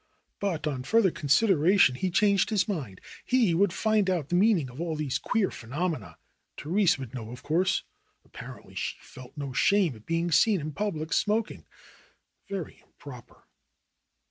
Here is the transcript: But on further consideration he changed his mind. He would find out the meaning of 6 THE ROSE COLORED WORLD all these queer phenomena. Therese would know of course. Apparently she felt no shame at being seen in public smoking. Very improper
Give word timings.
But 0.39 0.65
on 0.65 0.81
further 0.81 1.11
consideration 1.11 1.93
he 1.93 2.09
changed 2.09 2.49
his 2.49 2.67
mind. 2.67 3.01
He 3.23 3.53
would 3.53 3.71
find 3.71 4.09
out 4.09 4.29
the 4.29 4.35
meaning 4.35 4.67
of 4.67 4.77
6 4.77 4.77
THE 4.79 4.85
ROSE 4.85 4.87
COLORED 4.87 4.87
WORLD 4.87 4.89
all 4.95 4.97
these 4.97 5.19
queer 5.19 5.51
phenomena. 5.51 6.17
Therese 6.57 6.97
would 6.97 7.13
know 7.13 7.29
of 7.29 7.43
course. 7.43 7.83
Apparently 8.25 8.73
she 8.73 8.95
felt 8.99 9.37
no 9.37 9.53
shame 9.53 9.95
at 9.95 10.07
being 10.07 10.31
seen 10.31 10.59
in 10.59 10.71
public 10.71 11.13
smoking. 11.13 11.65
Very 12.49 12.81
improper 12.83 13.43